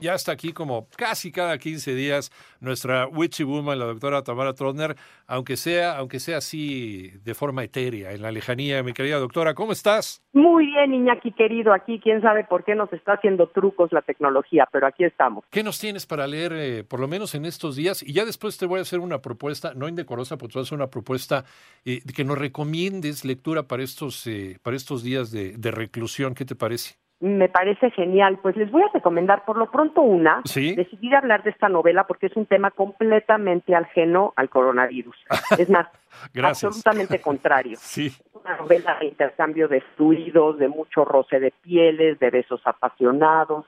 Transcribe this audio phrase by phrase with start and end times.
[0.00, 4.96] Ya está aquí como casi cada 15 días nuestra witchy woman, la doctora Tamara Trotner,
[5.26, 8.82] aunque sea, aunque sea así de forma etérea, en la lejanía.
[8.82, 10.22] Mi querida doctora, ¿cómo estás?
[10.32, 11.72] Muy bien, Iñaki querido.
[11.72, 15.44] Aquí quién sabe por qué nos está haciendo trucos la tecnología, pero aquí estamos.
[15.50, 18.02] ¿Qué nos tienes para leer, eh, por lo menos en estos días?
[18.02, 20.88] Y ya después te voy a hacer una propuesta, no indecorosa, voy a hacer una
[20.88, 21.44] propuesta
[21.84, 26.34] eh, que nos recomiendes lectura para estos, eh, para estos días de, de reclusión.
[26.34, 26.94] ¿Qué te parece?
[27.20, 28.38] Me parece genial.
[28.40, 30.40] Pues les voy a recomendar por lo pronto una.
[30.44, 30.74] Sí.
[30.74, 35.16] Decidí hablar de esta novela porque es un tema completamente ajeno al coronavirus.
[35.58, 35.88] Es más,
[36.42, 37.76] absolutamente contrario.
[37.90, 38.06] Sí.
[38.06, 43.66] Es una novela de intercambio de fluidos, de mucho roce de pieles, de besos apasionados,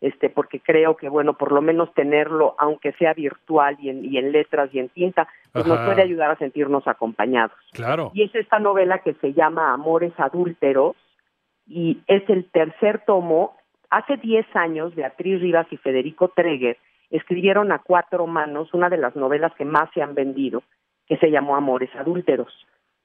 [0.00, 4.16] este, porque creo que, bueno, por lo menos tenerlo, aunque sea virtual y en, y
[4.16, 7.56] en letras y en tinta, pues nos puede ayudar a sentirnos acompañados.
[7.72, 8.12] Claro.
[8.14, 10.96] Y es esta novela que se llama Amores Adúlteros
[11.66, 13.56] y es el tercer tomo.
[13.90, 16.78] Hace 10 años, Beatriz Rivas y Federico Treger
[17.10, 20.62] escribieron a cuatro manos una de las novelas que más se han vendido,
[21.06, 22.52] que se llamó Amores Adúlteros.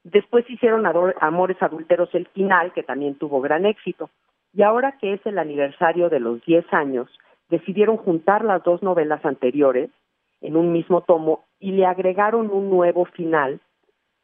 [0.04, 0.86] Después hicieron
[1.20, 4.10] Amores Adúlteros el final, que también tuvo gran éxito.
[4.54, 7.10] Y ahora que es el aniversario de los 10 años,
[7.50, 9.90] decidieron juntar las dos novelas anteriores
[10.42, 13.60] en un mismo tomo y le agregaron un nuevo final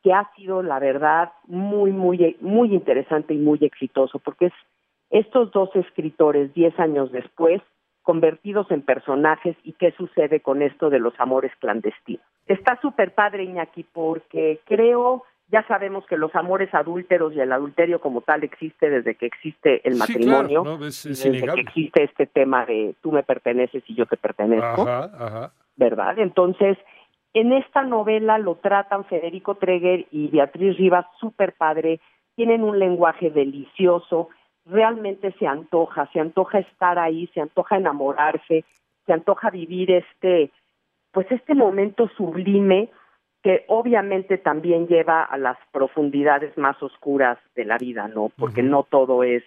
[0.06, 4.54] que ha sido, la verdad, muy, muy, muy interesante y muy exitoso, porque es
[5.10, 7.60] estos dos escritores, diez años después,
[8.04, 12.22] convertidos en personajes y qué sucede con esto de los amores clandestinos.
[12.46, 18.00] Está súper padre, Iñaki, porque creo, ya sabemos que los amores adúlteros y el adulterio
[18.00, 21.48] como tal existe desde que existe el Sí, matrimonio, claro, no, es- y es desde
[21.56, 24.84] que existe este tema de tú me perteneces y yo te pertenezco.
[24.84, 25.52] Ajá, ajá.
[25.78, 26.20] ¿verdad?
[26.20, 26.78] Entonces,
[27.36, 32.00] en esta novela lo tratan Federico Treger y Beatriz Rivas súper padre,
[32.36, 34.30] tienen un lenguaje delicioso,
[34.66, 38.64] realmente se antoja, se antoja estar ahí, se antoja enamorarse,
[39.06, 40.50] se antoja vivir este,
[41.12, 42.90] pues este momento sublime
[43.44, 48.32] que obviamente también lleva a las profundidades más oscuras de la vida, ¿no?
[48.38, 49.44] Porque no todo es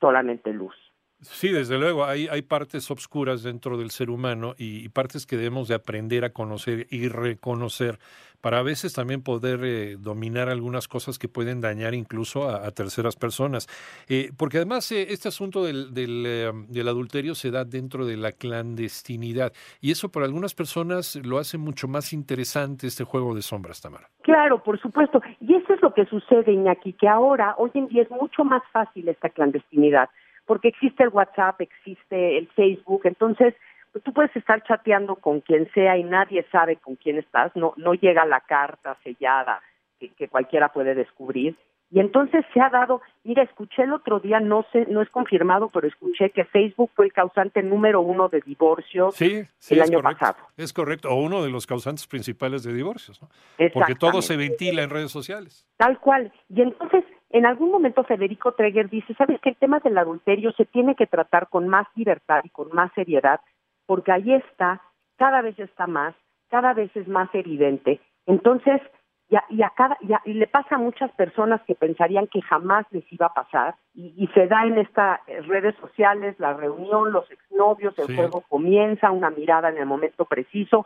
[0.00, 0.74] solamente luz.
[1.22, 5.68] Sí, desde luego, hay, hay partes obscuras dentro del ser humano y, partes que debemos
[5.68, 7.98] de aprender a conocer y reconocer
[8.40, 12.70] para a veces también poder eh, dominar algunas cosas que pueden dañar incluso a, a
[12.70, 13.68] terceras personas.
[14.08, 18.16] Eh, porque además eh, este asunto del, del, eh, del adulterio se da dentro de
[18.16, 19.52] la clandestinidad
[19.82, 24.08] y eso para algunas personas lo hace mucho más interesante este juego de sombras, Tamara.
[24.22, 25.20] Claro, por supuesto.
[25.40, 28.62] Y eso es lo que sucede, Iñaki, que ahora, hoy en día es mucho más
[28.72, 30.08] fácil esta clandestinidad,
[30.50, 33.54] porque existe el WhatsApp, existe el Facebook, entonces
[33.92, 37.72] pues, tú puedes estar chateando con quien sea y nadie sabe con quién estás, no,
[37.76, 39.62] no llega la carta sellada
[40.00, 41.56] que, que cualquiera puede descubrir.
[41.92, 45.70] Y entonces se ha dado, mira, escuché el otro día, no sé, no es confirmado,
[45.72, 50.00] pero escuché que Facebook fue el causante número uno de divorcios Sí, sí, el año
[50.00, 50.18] correcto.
[50.18, 50.48] pasado.
[50.56, 53.28] Es correcto, o uno de los causantes principales de divorcios, ¿no?
[53.72, 55.64] Porque todo se ventila en redes sociales.
[55.76, 56.32] Tal cual.
[56.48, 60.64] Y entonces, en algún momento Federico Treger dice, sabes que el tema del adulterio se
[60.64, 63.40] tiene que tratar con más libertad y con más seriedad,
[63.86, 64.80] porque ahí está,
[65.16, 66.14] cada vez está más,
[66.48, 68.00] cada vez es más evidente.
[68.26, 68.80] Entonces,
[69.28, 72.26] y, a- y a cada, y, a- y le pasa a muchas personas que pensarían
[72.26, 76.52] que jamás les iba a pasar, y, y se da en estas redes sociales, la
[76.54, 78.16] reunión, los exnovios, el Sí.
[78.16, 80.84] juego comienza, una mirada en el momento preciso,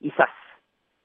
[0.00, 0.30] y ¡zas!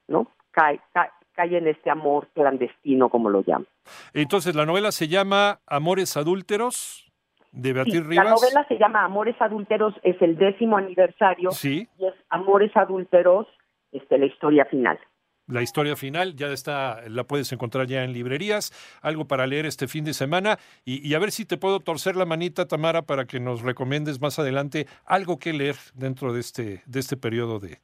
[0.08, 0.28] ¿no?
[0.50, 3.68] Cae, cae, cae en este amor clandestino, como lo llaman.
[4.12, 7.10] Entonces, la novela se llama Amores Adúlteros,
[7.52, 8.30] de Sí, Beatriz la Rivas.
[8.42, 13.46] novela se llama Amores Adúlteros, es el décimo aniversario Sí, y es Amores Adúlteros,
[13.92, 14.98] este, la historia final.
[15.46, 18.70] la historia final ya está, la puedes encontrar ya en librerías,
[19.00, 22.16] algo para leer este fin de semana y, y a ver si te puedo torcer
[22.16, 26.82] la manita, Tamara, para que nos recomiendes más adelante algo que leer dentro de este,
[26.84, 27.78] de este periodo de,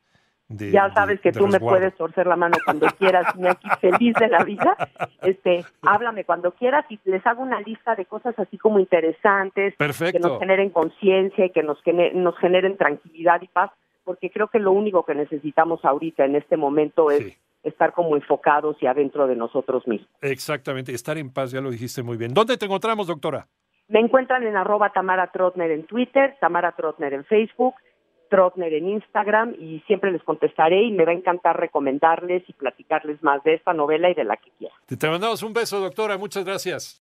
[0.49, 3.69] de- Ya sabes que de tú me puedes torcer la mano cuando quieras, y aquí
[3.81, 4.77] feliz de la vida.
[5.23, 10.13] Este, háblame cuando quieras y les hago una lista de cosas así como interesantes, Perfecto.
[10.13, 13.71] que nos generen conciencia y que nos, gene- nos generen tranquilidad y paz,
[14.05, 17.35] porque creo que lo único que necesitamos ahorita en este momento es Sí.
[17.63, 20.11] estar como enfocados y adentro de nosotros mismos.
[20.21, 22.35] Exactamente, estar en paz, ya lo dijiste muy bien.
[22.35, 23.47] ¿Dónde te encontramos, doctora?
[23.89, 27.75] Me encuentran en arroba Tamara Trotner en Twitter, Tamara Trotner en Facebook,
[28.35, 33.23] Trotner en Instagram y siempre les contestaré y me va a encantar recomendarles y platicarles
[33.23, 34.77] más de esta novela y de la que quieran.
[34.87, 36.19] Te mandamos un beso, doctora.
[36.19, 37.01] Muchas gracias.